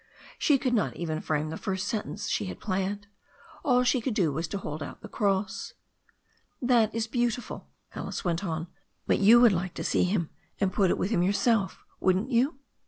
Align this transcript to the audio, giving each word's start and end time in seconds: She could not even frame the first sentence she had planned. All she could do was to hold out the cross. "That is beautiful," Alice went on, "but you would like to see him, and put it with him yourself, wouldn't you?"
She 0.39 0.57
could 0.57 0.73
not 0.73 0.95
even 0.95 1.21
frame 1.21 1.51
the 1.51 1.57
first 1.57 1.87
sentence 1.87 2.27
she 2.27 2.45
had 2.45 2.59
planned. 2.59 3.05
All 3.63 3.83
she 3.83 4.01
could 4.01 4.15
do 4.15 4.31
was 4.33 4.47
to 4.47 4.57
hold 4.57 4.81
out 4.81 5.01
the 5.01 5.07
cross. 5.07 5.73
"That 6.59 6.95
is 6.95 7.05
beautiful," 7.05 7.69
Alice 7.93 8.25
went 8.25 8.43
on, 8.43 8.65
"but 9.05 9.19
you 9.19 9.39
would 9.39 9.53
like 9.53 9.75
to 9.75 9.83
see 9.83 10.05
him, 10.05 10.31
and 10.59 10.73
put 10.73 10.89
it 10.89 10.97
with 10.97 11.11
him 11.11 11.21
yourself, 11.21 11.85
wouldn't 11.99 12.31
you?" 12.31 12.57